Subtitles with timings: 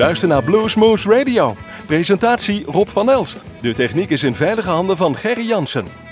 [0.00, 1.56] luistert naar Bluesmoose Radio.
[1.86, 3.44] Presentatie Rob van Elst.
[3.60, 6.09] De techniek is in veilige handen van Gerry Jansen.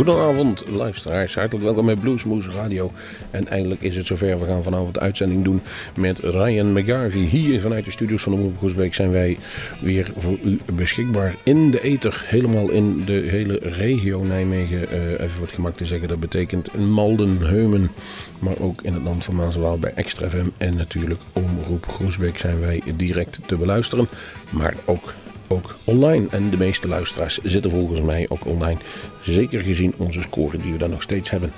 [0.00, 2.92] Goedenavond luisteraars, hartelijk welkom bij Bluesmoose Radio.
[3.30, 5.62] En eindelijk is het zover, we gaan vanavond de uitzending doen
[5.96, 7.20] met Ryan McGarvey.
[7.20, 9.38] Hier vanuit de studios van de Omroep Groesbeek zijn wij
[9.80, 12.24] weer voor u beschikbaar in de ether.
[12.26, 16.08] Helemaal in de hele regio Nijmegen, uh, even het gemak te zeggen.
[16.08, 17.90] Dat betekent Malden, Heumen,
[18.38, 20.46] maar ook in het land van Maaswaal bij Extra FM.
[20.56, 24.08] En natuurlijk Omroep Groesbeek zijn wij direct te beluisteren,
[24.50, 25.14] maar ook
[25.52, 26.26] ook online.
[26.30, 28.78] En de meeste luisteraars zitten volgens mij ook online.
[29.22, 31.52] Zeker gezien onze score die we daar nog steeds hebben.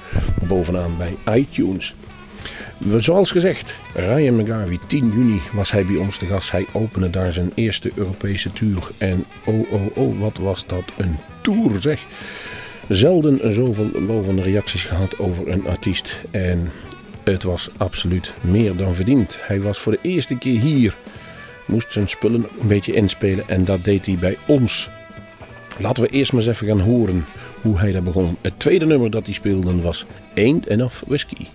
[0.49, 1.95] Bovenaan bij iTunes.
[2.97, 6.51] Zoals gezegd, Ryan McGarvey, 10 juni was hij bij ons te gast.
[6.51, 8.91] Hij opende daar zijn eerste Europese tour.
[8.99, 12.05] En oh oh oh, wat was dat een tour zeg.
[12.89, 16.21] Zelden zoveel lovende reacties gehad over een artiest.
[16.31, 16.71] En
[17.25, 19.39] het was absoluut meer dan verdiend.
[19.43, 20.97] Hij was voor de eerste keer hier
[21.67, 24.91] moest zijn spullen een beetje inspelen en dat deed hij bij ons.
[25.79, 27.27] Laten we eerst maar eens even gaan horen
[27.61, 28.37] hoe hij daar begon.
[28.41, 31.49] Het tweede nummer dat hij speelde was Ain't Enough Whiskey.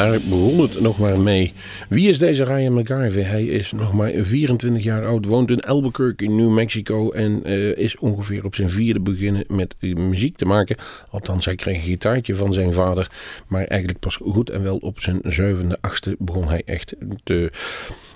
[0.00, 1.52] Daar begon het nog maar mee.
[1.88, 3.22] Wie is deze Ryan McGarvey?
[3.22, 7.76] Hij is nog maar 24 jaar oud, woont in Albuquerque in New Mexico en uh,
[7.76, 10.76] is ongeveer op zijn vierde beginnen met muziek te maken.
[11.10, 13.10] Althans, hij kreeg een gitaartje van zijn vader,
[13.46, 17.50] maar eigenlijk pas goed en wel op zijn zevende, achtste begon hij echt te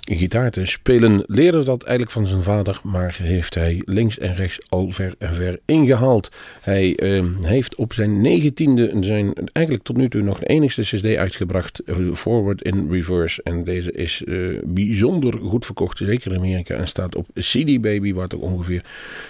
[0.05, 1.23] gitaar te spelen.
[1.27, 5.35] Leerde dat eigenlijk van zijn vader, maar heeft hij links en rechts al ver en
[5.35, 6.31] ver ingehaald.
[6.61, 11.17] Hij uh, heeft op zijn negentiende zijn eigenlijk tot nu toe nog de enigste cd
[11.17, 13.43] uitgebracht, eh, Forward in Reverse.
[13.43, 18.13] En deze is uh, bijzonder goed verkocht, zeker in Amerika, en staat op CD Baby,
[18.13, 18.85] waar toch ongeveer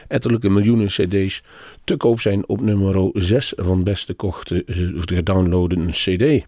[0.08, 1.42] ettelijke miljoenen cd's
[1.84, 4.64] te koop zijn op nummer 6 van beste kochte
[5.04, 6.44] gedownloaden cd.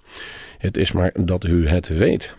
[0.58, 2.36] Het is maar dat u het weet.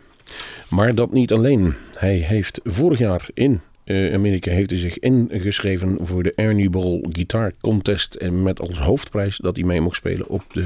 [0.70, 1.74] Maar dat niet alleen.
[1.98, 3.62] Hij heeft vorig jaar in
[3.94, 8.16] Amerika heeft hij zich ingeschreven voor de Ernie Ball Guitar Contest.
[8.16, 10.66] En met als hoofdprijs dat hij mee mocht spelen op de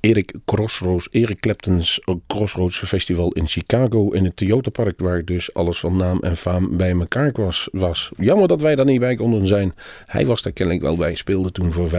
[0.00, 5.78] Eric Crossroads, Eric Clapton's Crossroads Festival in Chicago in het Toyota Park, waar dus alles
[5.78, 7.68] van naam en faam bij elkaar was.
[7.72, 8.10] was.
[8.16, 9.74] Jammer dat wij daar niet bij konden zijn.
[10.06, 11.90] Hij was daar kennelijk wel bij, speelde toen voor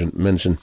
[0.00, 0.58] 75.000 mensen.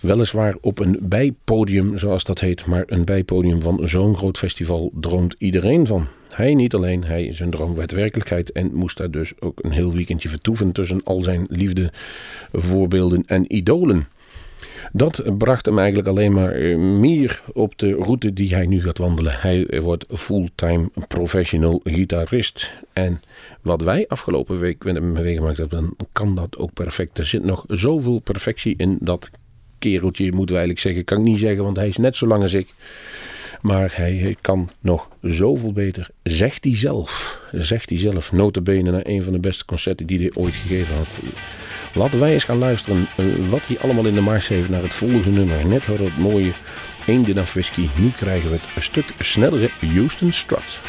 [0.00, 5.34] Weliswaar op een bijpodium, zoals dat heet, maar een bijpodium van zo'n groot festival droomt
[5.38, 6.06] iedereen van.
[6.34, 9.92] Hij niet alleen, hij zijn droom werd werkelijkheid en moest daar dus ook een heel
[9.92, 11.92] weekendje vertoeven tussen al zijn liefde,
[12.52, 14.06] voorbeelden en idolen.
[14.92, 18.98] Dat bracht hem eigenlijk alleen maar eh, meer op de route die hij nu gaat
[18.98, 19.34] wandelen.
[19.40, 22.72] Hij wordt fulltime professional gitarist.
[22.92, 23.20] En
[23.60, 27.18] wat wij afgelopen week meegemaakt hebben, kan dat ook perfect.
[27.18, 29.30] Er zit nog zoveel perfectie in dat
[29.78, 31.04] kereltje, moeten we eigenlijk zeggen.
[31.04, 32.68] Kan ik niet zeggen, want hij is net zo lang als ik.
[33.60, 36.08] Maar hij kan nog zoveel beter.
[36.22, 37.42] Zegt hij zelf.
[37.52, 38.32] Zegt hij zelf.
[38.32, 41.18] Notabene naar een van de beste concerten die hij ooit gegeven had.
[41.94, 44.94] Laten wij eens gaan luisteren eh, wat hij allemaal in de mars heeft naar het
[44.94, 45.66] volgende nummer.
[45.66, 46.52] Net hadden we het mooie
[47.06, 47.88] Eenden of Whisky.
[47.96, 50.80] Nu krijgen we het een stuk snellere Houston Strut.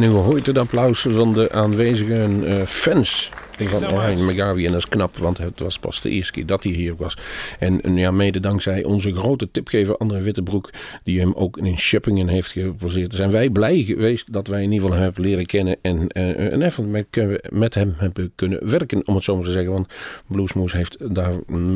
[0.00, 4.64] En u hoort het applaus van de aanwezige uh, fans van McGarvey.
[4.64, 7.16] En dat is knap, want het was pas de eerste keer dat hij hier was.
[7.58, 10.70] En, ja, mede dankzij onze grote tipgever André Wittebroek,
[11.04, 13.14] die hem ook in Shippingen heeft geposeerd.
[13.14, 16.52] Zijn wij blij geweest dat wij in ieder geval hem hebben leren kennen en, uh,
[16.52, 17.06] en even met,
[17.50, 19.72] met hem hebben kunnen werken, om het zo maar te zeggen.
[19.72, 19.88] Want
[20.26, 21.34] Bluesmoose heeft daar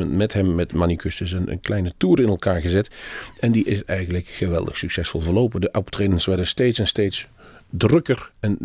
[0.09, 2.88] met hem, met Manicus, een, een kleine tour in elkaar gezet.
[3.40, 5.61] En die is eigenlijk geweldig succesvol verlopen.
[5.61, 7.28] De optredens werden steeds en steeds
[7.71, 8.56] drukker en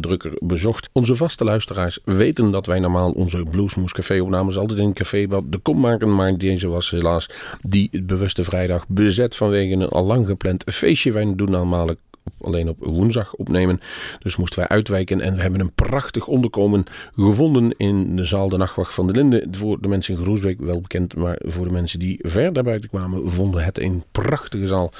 [0.00, 0.88] drukker bezocht.
[0.92, 5.26] Onze vaste luisteraars weten dat wij normaal onze Bluesmoes Café opnames altijd in een café
[5.26, 6.14] wat de kom maken.
[6.14, 7.28] Maar deze was helaas
[7.62, 11.12] die bewuste vrijdag bezet vanwege een al lang gepland feestje.
[11.12, 11.96] Wij doen
[12.40, 13.80] alleen op woensdag opnemen.
[14.18, 16.84] Dus moesten wij uitwijken en we hebben een prachtig onderkomen
[17.14, 19.46] gevonden in de zaal De Nachtwacht van de Linde.
[19.50, 23.30] Voor de mensen in Groesbeek wel bekend, maar voor de mensen die ver daarbuiten kwamen,
[23.30, 24.92] vonden het een prachtige zaal.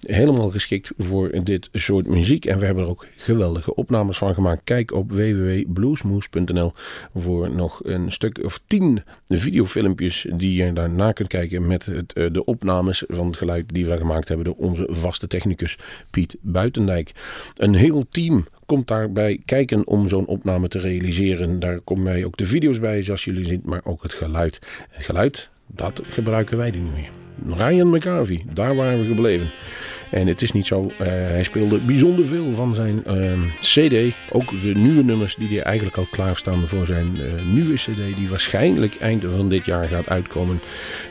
[0.00, 2.44] Helemaal geschikt voor dit soort muziek.
[2.44, 4.60] En we hebben er ook geweldige opnames van gemaakt.
[4.64, 6.72] Kijk op www.bluesmoose.nl
[7.14, 12.26] voor nog een stuk of tien videofilmpjes die je daarna kunt kijken met het, eh,
[12.32, 15.78] de opnames van het geluid die we gemaakt hebben door onze vaste technicus
[16.10, 17.14] Piet Buiten.
[17.56, 21.60] Een heel team komt daarbij kijken om zo'n opname te realiseren.
[21.60, 24.58] Daar komen wij ook de video's bij, zoals jullie zien, maar ook het geluid.
[24.90, 27.10] Het geluid, dat gebruiken wij nu weer.
[27.56, 29.50] Ryan McCarvey, daar waren we gebleven.
[30.10, 34.14] En het is niet zo, uh, hij speelde bijzonder veel van zijn uh, CD.
[34.30, 38.28] Ook de nieuwe nummers die hij eigenlijk al klaarstaan voor zijn uh, nieuwe CD, die
[38.28, 40.60] waarschijnlijk eind van dit jaar gaat uitkomen,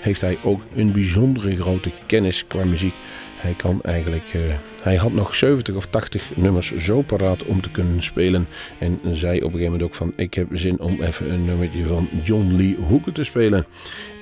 [0.01, 2.93] heeft hij ook een bijzondere grote kennis qua muziek.
[3.41, 4.33] Hij kan eigenlijk
[4.81, 8.47] hij had nog 70 of 80 nummers zo paraat om te kunnen spelen.
[8.77, 11.85] En zei op een gegeven moment ook van ik heb zin om even een nummertje
[11.85, 13.65] van John Lee Hooker te spelen.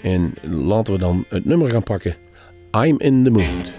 [0.03, 2.15] En laten we dan het nummer gaan pakken.
[2.71, 3.71] I'm in the mood.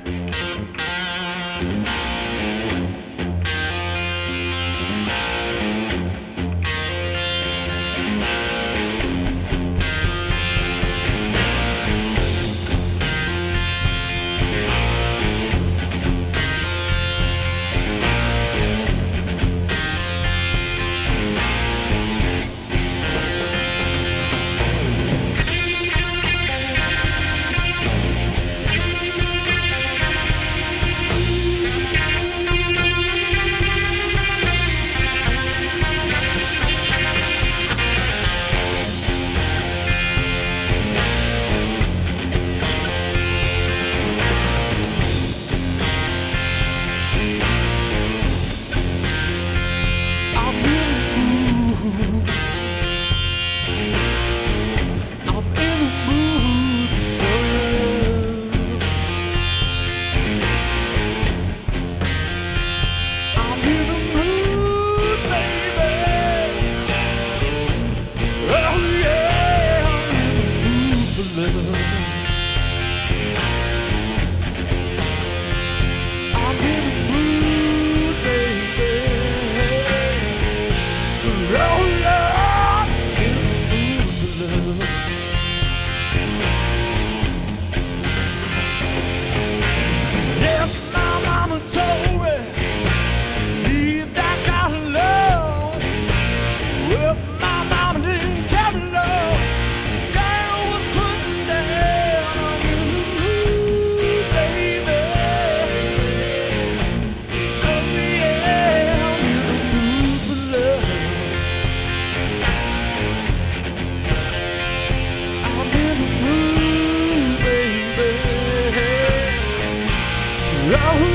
[120.70, 121.10] Yahoo!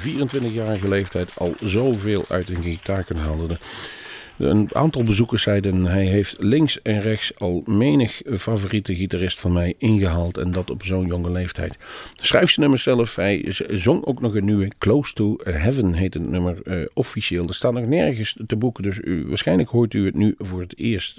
[0.00, 3.58] 24-jarige leeftijd al zoveel uit een gitaar kunt halen.
[4.40, 9.74] Een aantal bezoekers zeiden hij heeft links en rechts al menig favoriete gitarist van mij
[9.78, 10.38] ingehaald.
[10.38, 11.78] En dat op zo'n jonge leeftijd.
[12.14, 13.16] Schrijf zijn nummer zelf.
[13.16, 14.70] Hij zong ook nog een nieuwe.
[14.78, 17.48] Close to Heaven heet het nummer uh, officieel.
[17.48, 18.82] Er staat nog nergens te boeken.
[18.82, 21.18] Dus waarschijnlijk hoort u het nu voor het eerst.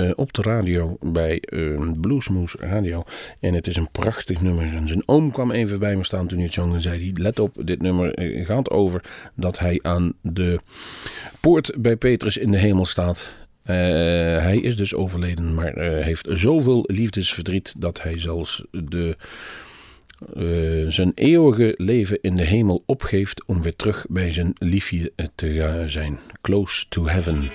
[0.00, 3.04] Uh, op de radio bij uh, Bluesmoose Radio.
[3.40, 4.74] En het is een prachtig nummer.
[4.74, 7.38] En zijn oom kwam even bij me staan toen hij het zong en zei: Let
[7.38, 10.60] op, dit nummer uh, gaat over dat hij aan de
[11.40, 13.34] poort bij Petrus in de hemel staat.
[13.62, 19.16] hij is dus overleden, maar heeft zoveel liefdesverdriet dat hij zelfs de.
[20.88, 26.18] zijn eeuwige leven in de hemel opgeeft om weer terug bij zijn liefje te zijn.
[26.40, 27.50] Close to heaven.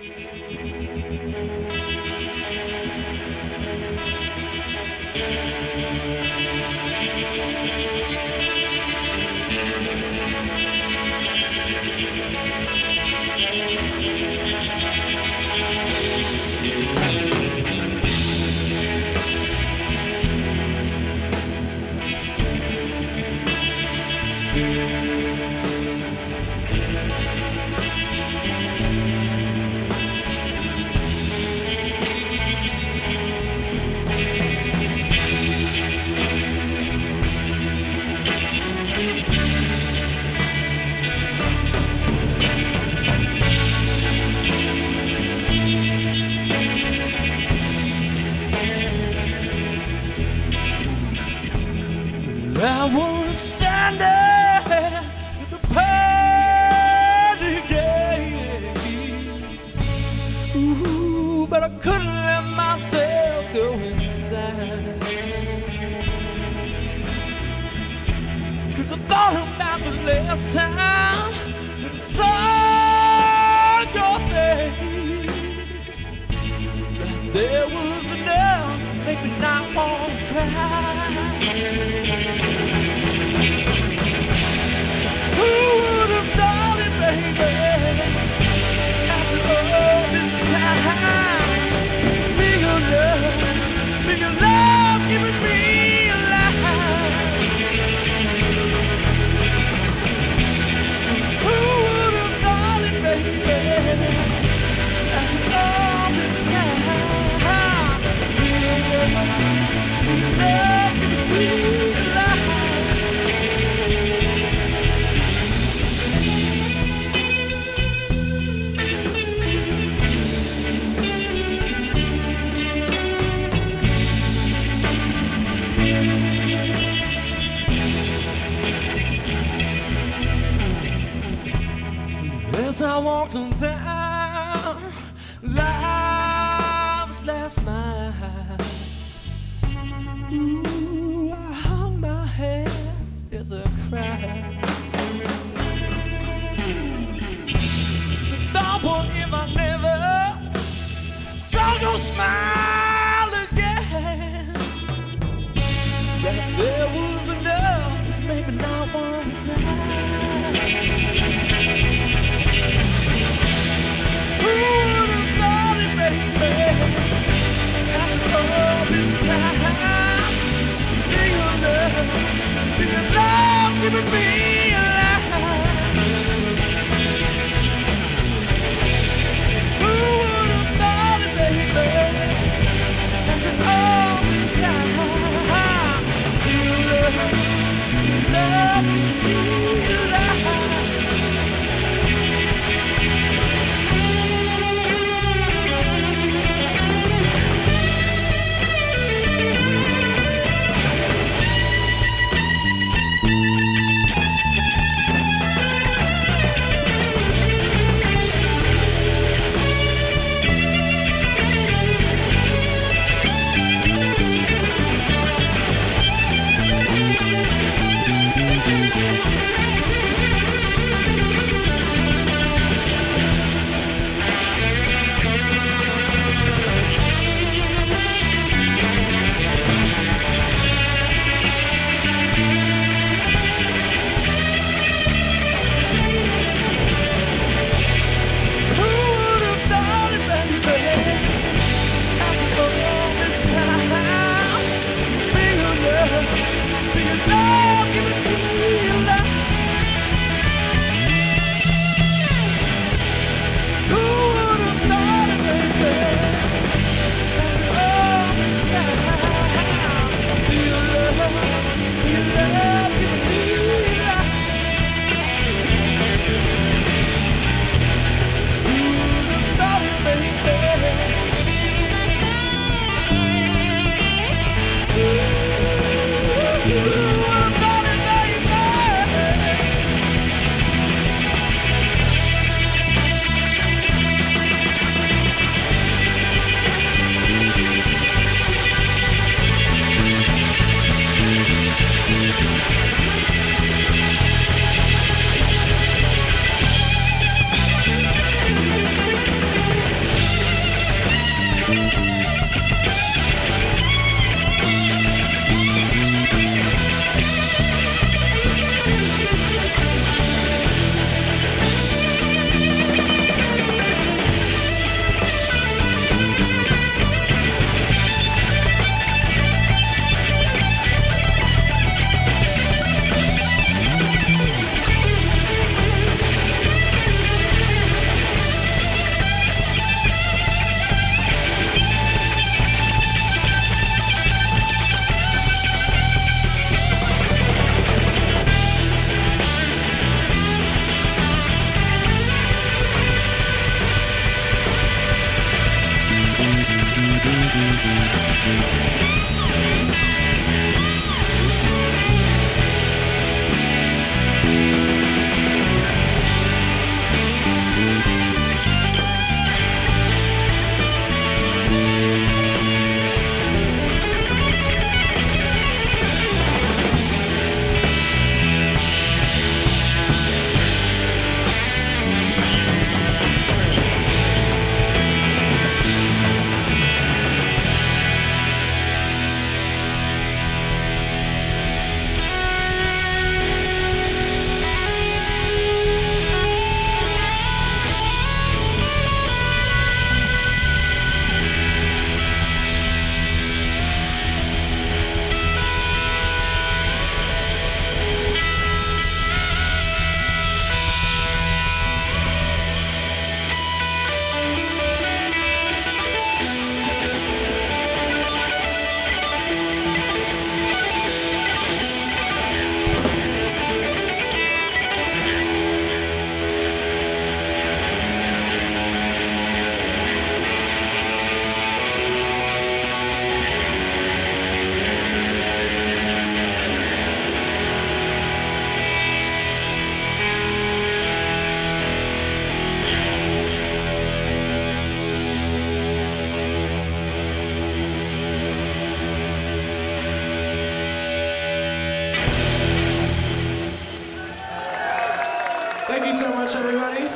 [446.05, 447.09] Thank you so much, everybody.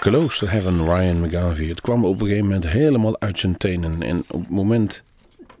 [0.00, 1.66] Close to Heaven, Ryan McGarvey.
[1.66, 4.02] Het kwam op een gegeven moment helemaal uit zijn tenen.
[4.02, 5.02] En op het moment...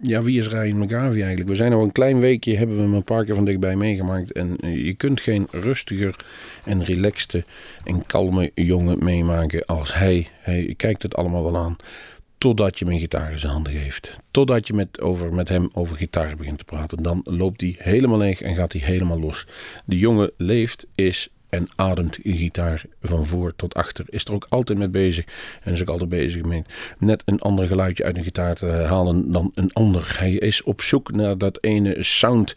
[0.00, 1.48] Ja, wie is Ryan McGarvey eigenlijk?
[1.48, 4.32] We zijn al een klein weekje, hebben we hem een paar keer van dichtbij meegemaakt.
[4.32, 6.16] En eh, je kunt geen rustiger
[6.64, 7.44] en relaxte
[7.84, 10.28] en kalme jongen meemaken als hij.
[10.40, 11.76] Hij kijkt het allemaal wel aan.
[12.38, 14.16] Totdat je hem een gitaar in zijn handen geeft.
[14.30, 17.02] Totdat je met, over, met hem over gitaar begint te praten.
[17.02, 19.46] Dan loopt hij helemaal leeg en gaat hij helemaal los.
[19.84, 24.04] De jongen leeft, is en ademt gitaar van voor tot achter.
[24.08, 25.24] Is er ook altijd mee bezig.
[25.62, 26.66] En is ook altijd bezig met
[26.98, 30.14] net een ander geluidje uit een gitaar te halen dan een ander.
[30.18, 32.54] Hij is op zoek naar dat ene sound.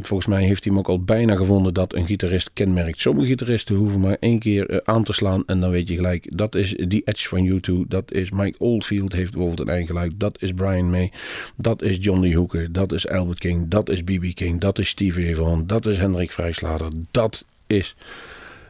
[0.00, 2.98] Volgens mij heeft hij hem ook al bijna gevonden dat een gitarist kenmerkt.
[2.98, 6.36] Sommige gitaristen hoeven maar één keer eh, aan te slaan en dan weet je gelijk.
[6.36, 7.88] Dat is die Edge van U2.
[7.88, 10.12] Dat is Mike Oldfield heeft bijvoorbeeld een eigen geluid.
[10.16, 11.12] Dat is Brian May.
[11.56, 12.72] Dat is John Lee Hooker.
[12.72, 13.68] Dat is Albert King.
[13.68, 14.34] Dat is B.B.
[14.34, 14.60] King.
[14.60, 15.66] Dat is Stevie Vaughan.
[15.66, 16.90] Dat is Hendrik Vrijslader.
[17.10, 17.96] Dat is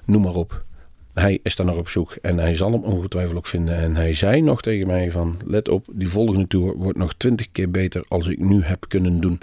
[0.05, 0.65] noem maar op.
[1.15, 3.77] Hij is daar nog op zoek en hij zal hem ongetwijfeld ook vinden.
[3.77, 7.51] En hij zei nog tegen mij van, let op, die volgende tour wordt nog twintig
[7.53, 9.41] keer beter als ik nu heb kunnen doen.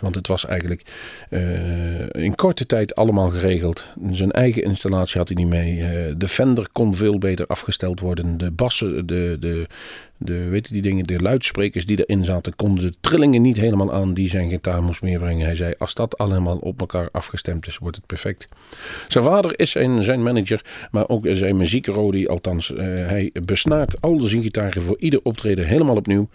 [0.00, 0.82] Want het was eigenlijk
[1.30, 3.88] uh, in korte tijd allemaal geregeld.
[4.10, 5.76] Zijn eigen installatie had hij niet mee.
[5.76, 8.38] Uh, de Fender kon veel beter afgesteld worden.
[8.38, 9.66] De bassen, de, de,
[10.24, 14.14] de, weet die dingen, de luidsprekers die erin zaten, konden de trillingen niet helemaal aan
[14.14, 15.46] die zijn gitaar moest meebrengen.
[15.46, 18.48] Hij zei, als dat allemaal op elkaar afgestemd is, wordt het perfect.
[19.08, 22.70] Zijn vader is zijn, manager, maar ook zijn muziekrodi, althans.
[22.70, 26.28] Uh, hij besnaart al zijn gitaren voor ieder optreden helemaal opnieuw.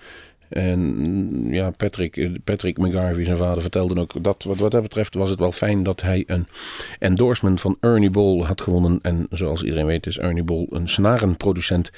[0.50, 1.04] En
[1.52, 5.39] ja, Patrick, Patrick McGarvey, zijn vader, vertelde ook dat wat, wat dat betreft was het
[5.39, 6.48] wel fijn dat hij een
[7.00, 9.00] endorsement van Ernie Ball had gewonnen.
[9.02, 11.91] En zoals iedereen weet is Ernie Ball een snarenproducent.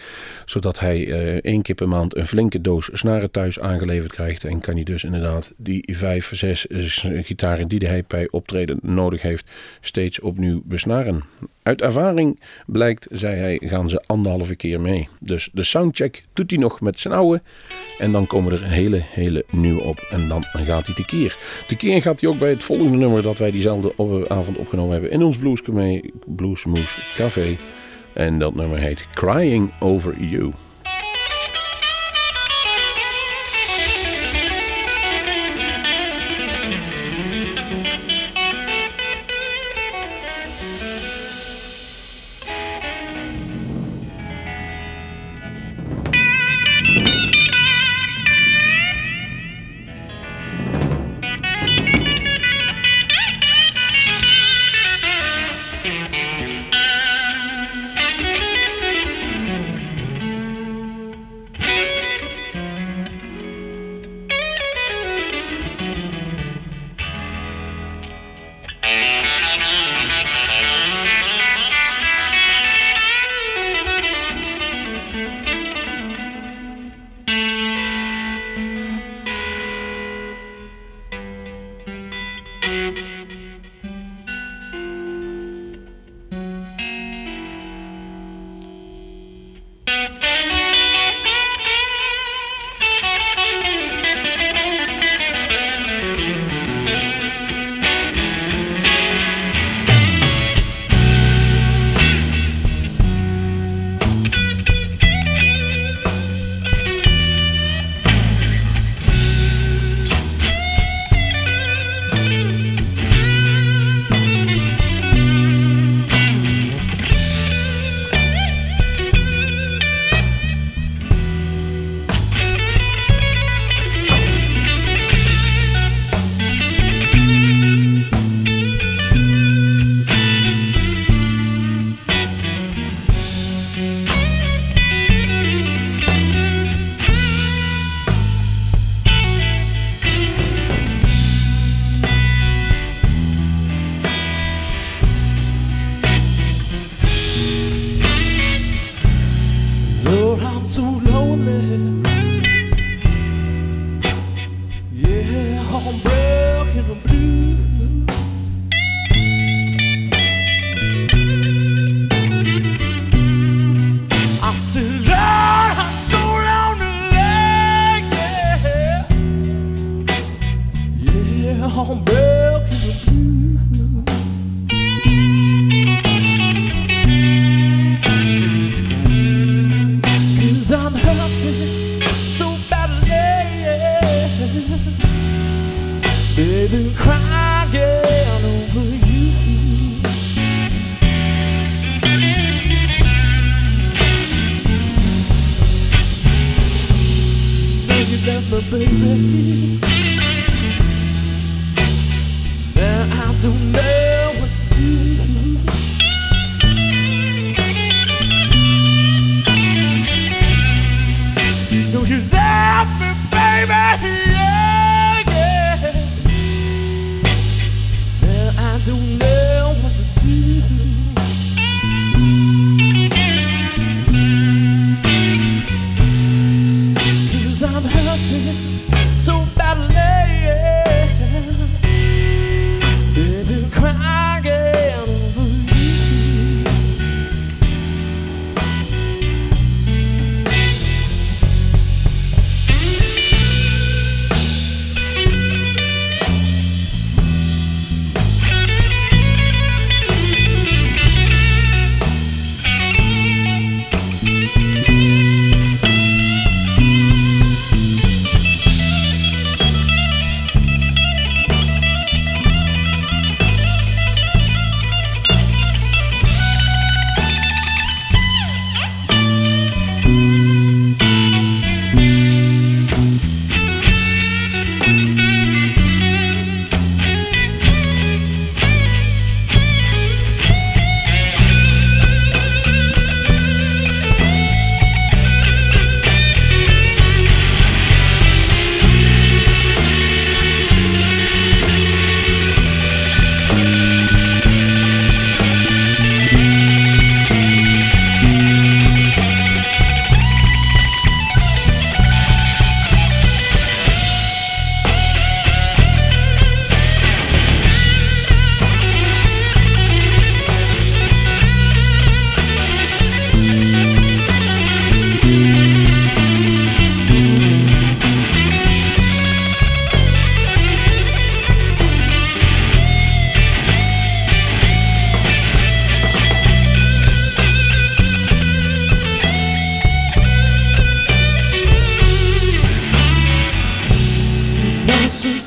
[0.45, 4.43] Zodat hij uh, één keer per maand een flinke doos snaren thuis aangeleverd krijgt.
[4.43, 6.67] En kan hij dus inderdaad die vijf, zes
[7.21, 9.45] gitaren die hij bij optreden nodig heeft
[9.81, 11.23] steeds opnieuw besnaren.
[11.69, 15.07] Uit ervaring blijkt, zei hij, gaan ze anderhalve keer mee.
[15.19, 17.41] Dus de soundcheck doet hij nog met zijn oude.
[17.97, 20.07] En dan komen er hele, hele nieuwe op.
[20.09, 21.37] En dan gaat hij tekeer.
[21.67, 25.23] Tekeer gaat hij ook bij het volgende nummer dat wij diezelfde avond opgenomen hebben in
[25.23, 25.37] ons
[26.25, 27.57] Bluesmoose Café.
[28.13, 30.51] En dat nummer heet Crying Over You.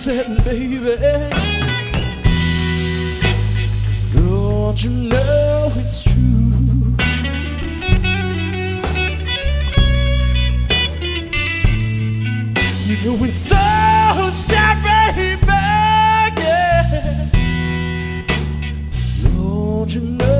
[0.03, 0.97] Said, baby,
[4.13, 6.97] don't you know it's true?
[12.85, 14.83] You know it's so sad,
[15.15, 15.39] baby.
[16.37, 17.29] Yeah.
[19.23, 20.32] Don't you know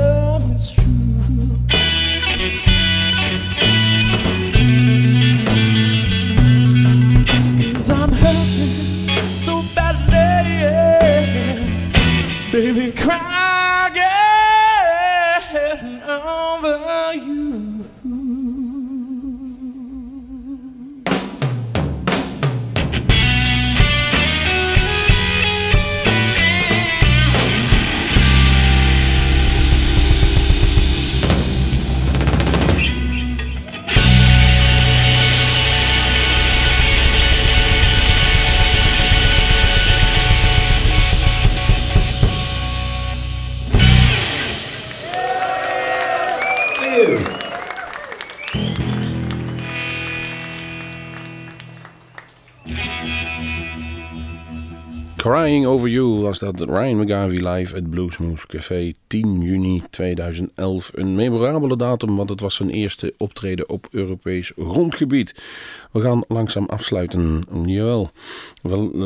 [55.61, 60.91] Over You was dat Ryan McGarvey live at Bluesmoose Café 10 juni 2011.
[60.93, 65.35] Een memorabele datum, want het was zijn eerste optreden op Europees grondgebied.
[65.93, 67.43] We gaan langzaam afsluiten.
[67.65, 68.11] Jawel.
[68.61, 68.99] Wel, eh,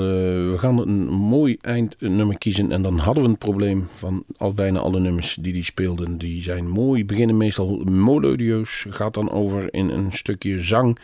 [0.51, 4.79] we gaan een mooi eindnummer kiezen en dan hadden we een probleem van al bijna
[4.79, 6.17] alle nummers die die speelden.
[6.17, 10.97] Die zijn mooi, beginnen meestal melodieus, gaat dan over in een stukje zang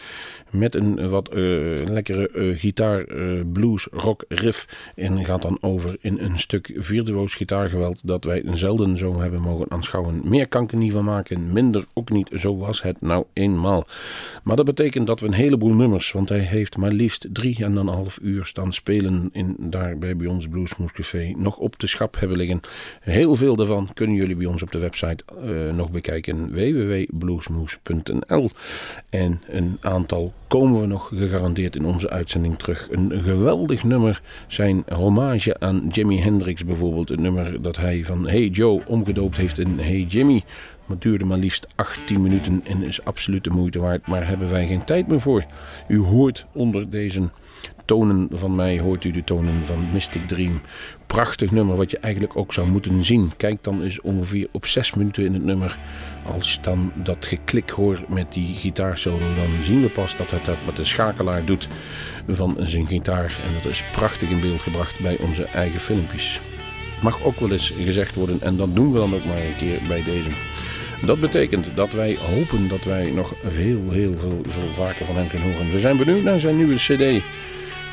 [0.50, 1.40] met een wat eh,
[1.86, 3.06] lekkere eh, gitaar,
[3.54, 8.98] blues, rock riff en gaat dan over in een stuk virtuoos gitaargeweld dat wij zelden
[8.98, 10.22] zo hebben mogen aanschouwen.
[10.24, 12.30] Meer kan ik er niet van maken, minder ook niet.
[12.34, 13.86] Zo was het nou eenmaal.
[14.44, 17.76] Maar dat betekent dat we een heleboel nummers, want hij heeft maar liefst drie en
[17.76, 22.19] een half uur staan spelen in, daar bij, ons Bluesmoes Café nog op de schap
[22.19, 22.59] hebben liggen.
[22.99, 28.49] Heel veel daarvan kunnen jullie bij ons op de website uh, nog bekijken www.bluesmoes.nl
[29.09, 32.88] en een aantal komen we nog gegarandeerd in onze uitzending terug.
[32.91, 37.09] Een geweldig nummer, zijn hommage aan Jimi Hendrix bijvoorbeeld.
[37.09, 40.43] Het nummer dat hij van Hey Joe omgedoopt heeft in Hey Jimmy.
[40.94, 44.08] Het duurde maar liefst 18 minuten en is absoluut de moeite waard.
[44.08, 45.46] Maar hebben wij geen tijd meer voor.
[45.88, 47.30] U hoort onder deze
[47.86, 50.62] tonen van mij, hoort u de tonen van Mystic Dream.
[51.08, 53.32] Prachtig nummer wat je eigenlijk ook zou moeten zien.
[53.38, 55.78] Kijk dan eens ongeveer op 6 minuten in het nummer.
[56.36, 60.58] Als dan dat geklik hoort met die gitaarsolo, dan zien we pas dat hij dat
[60.66, 61.68] met de schakelaar doet
[62.28, 63.39] van zijn gitaar.
[63.46, 66.41] En dat is prachtig in beeld gebracht bij onze eigen filmpjes.
[67.02, 69.80] Mag ook wel eens gezegd worden en dat doen we dan ook maar een keer
[69.88, 70.30] bij deze.
[71.06, 75.30] Dat betekent dat wij hopen dat wij nog heel, heel veel, veel vaker van hem
[75.30, 75.72] gaan horen.
[75.72, 77.24] We zijn benieuwd naar zijn nieuwe CD.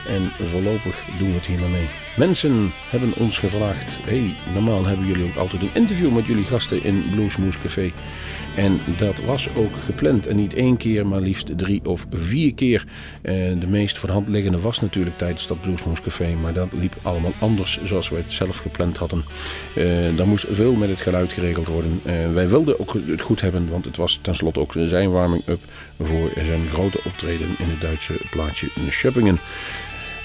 [0.08, 1.88] En voorlopig doen we het hier maar mee.
[2.16, 3.98] Mensen hebben ons gevraagd.
[4.02, 7.92] hey, normaal hebben jullie ook altijd een interview met jullie gasten in Bluesmoes Café.
[8.60, 10.26] En dat was ook gepland.
[10.26, 12.84] En niet één keer, maar liefst drie of vier keer.
[13.22, 16.34] de meest voor de hand liggende was natuurlijk tijdens dat Bluesmoes Café.
[16.34, 19.24] Maar dat liep allemaal anders zoals we het zelf gepland hadden.
[19.76, 22.00] Uh, daar moest veel met het geluid geregeld worden.
[22.06, 25.60] Uh, wij wilden ook het goed hebben, want het was tenslotte ook zijn warming-up
[26.00, 29.38] voor zijn grote optreden in het Duitse plaatsje Schöppingen.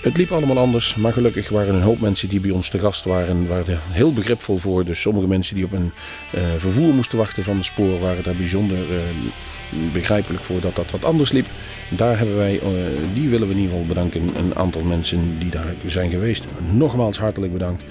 [0.06, 3.06] Het liep allemaal anders, maar gelukkig waren een hoop mensen die bij ons te gast
[3.06, 4.86] waren, waren heel begripvol voor.
[4.86, 5.92] Dus sommige mensen die op een
[6.36, 8.98] uh, vervoer moesten wachten van het spoor waren daar bijzonder uh,
[9.94, 11.46] begrijpelijk voor dat dat wat anders liep.
[11.90, 12.70] Daar hebben wij, uh,
[13.14, 16.46] die willen we in ieder geval bedanken, een aantal mensen die daar zijn geweest.
[16.72, 17.84] Nogmaals hartelijk bedankt.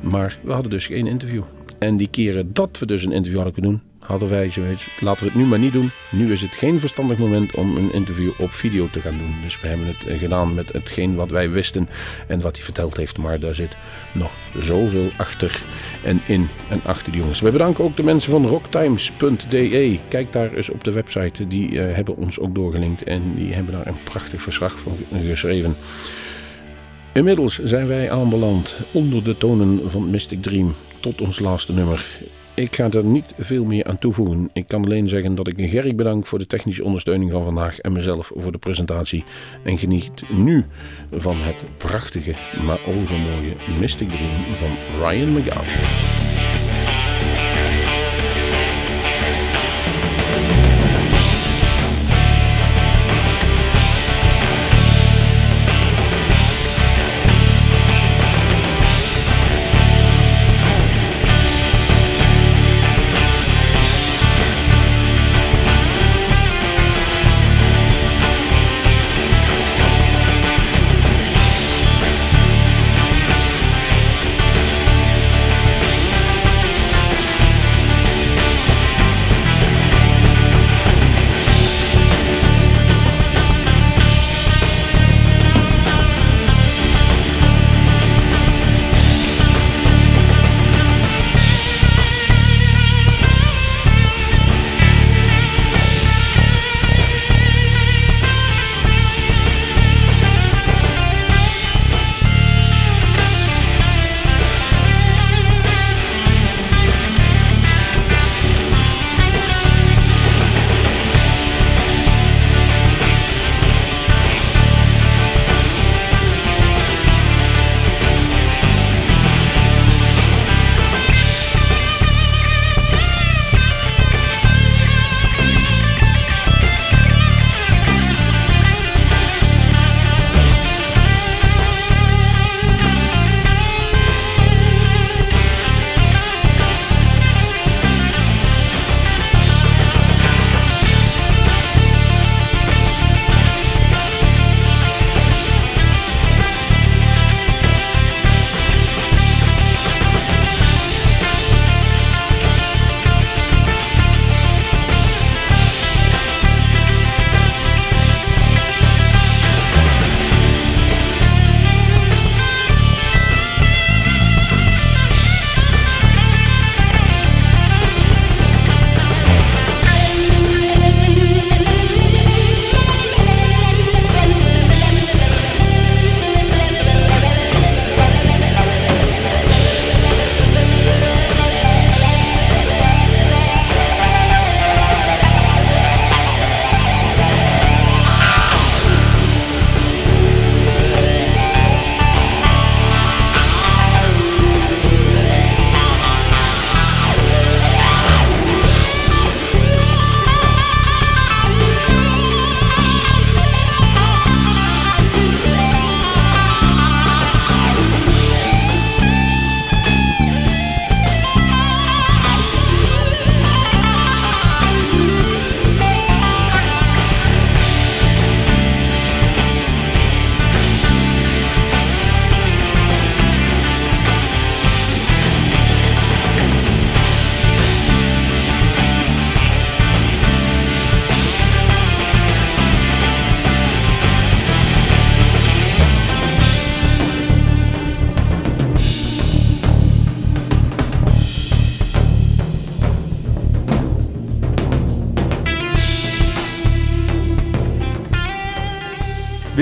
[0.00, 1.42] Maar we hadden dus geen interview.
[1.78, 5.24] En die keren dat we dus een interview hadden kunnen doen, hadden wij zoiets, laten
[5.24, 5.90] we het nu maar niet doen.
[6.10, 9.34] Nu is het geen verstandig moment om een interview op video te gaan doen.
[9.42, 11.88] Dus we hebben het gedaan met hetgeen wat wij wisten
[12.26, 13.18] en wat hij verteld heeft.
[13.18, 13.76] Maar daar zit
[14.12, 15.62] nog zoveel achter
[16.04, 17.40] en in en achter die jongens.
[17.40, 19.98] We bedanken ook de mensen van rocktimes.de.
[20.08, 21.46] Kijk daar eens op de website.
[21.46, 25.76] Die uh, hebben ons ook doorgelinkt en die hebben daar een prachtig verslag van geschreven.
[27.12, 32.06] Inmiddels zijn wij aanbeland onder de tonen van Mystic Dream tot ons laatste nummer.
[32.60, 34.50] Ik ga er niet veel meer aan toevoegen.
[34.52, 37.92] Ik kan alleen zeggen dat ik Gerry bedank voor de technische ondersteuning van vandaag en
[37.92, 39.24] mezelf voor de presentatie.
[39.64, 40.64] En geniet nu
[41.12, 42.34] van het prachtige,
[42.66, 46.29] maar o zo mooie Mystic Dream van Ryan McGavin.